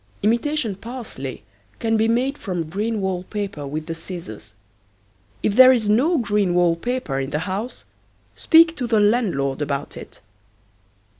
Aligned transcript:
Imitation 0.23 0.73
parsley 0.75 1.43
can 1.77 1.95
be 1.95 2.07
made 2.07 2.35
from 2.35 2.67
green 2.69 3.01
wall 3.01 3.21
paper 3.25 3.67
with 3.67 3.85
the 3.85 3.93
scissors. 3.93 4.55
If 5.43 5.55
there 5.55 5.71
is 5.71 5.91
no 5.91 6.17
green 6.17 6.55
wall 6.55 6.75
paper 6.75 7.19
in 7.19 7.29
the 7.29 7.37
house 7.45 7.85
speak 8.35 8.75
to 8.77 8.87
the 8.87 8.99
landlord 8.99 9.61
about 9.61 9.97
it. 9.97 10.19